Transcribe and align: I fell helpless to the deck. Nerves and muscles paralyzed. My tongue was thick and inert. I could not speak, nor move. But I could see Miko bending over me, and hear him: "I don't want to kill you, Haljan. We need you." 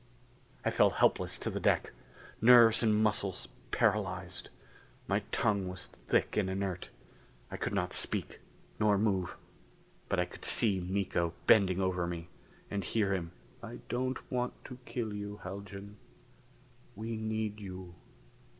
I 0.65 0.71
fell 0.71 0.89
helpless 0.89 1.37
to 1.37 1.51
the 1.51 1.59
deck. 1.59 1.91
Nerves 2.41 2.81
and 2.81 2.95
muscles 3.03 3.47
paralyzed. 3.69 4.49
My 5.07 5.19
tongue 5.31 5.67
was 5.67 5.85
thick 5.85 6.35
and 6.37 6.49
inert. 6.49 6.89
I 7.51 7.57
could 7.57 7.75
not 7.75 7.93
speak, 7.93 8.39
nor 8.79 8.97
move. 8.97 9.37
But 10.09 10.19
I 10.19 10.25
could 10.25 10.43
see 10.43 10.79
Miko 10.79 11.33
bending 11.45 11.79
over 11.79 12.07
me, 12.07 12.29
and 12.71 12.83
hear 12.83 13.13
him: 13.13 13.31
"I 13.61 13.77
don't 13.89 14.17
want 14.31 14.53
to 14.65 14.79
kill 14.85 15.13
you, 15.13 15.39
Haljan. 15.43 15.97
We 16.95 17.15
need 17.15 17.59
you." 17.59 17.93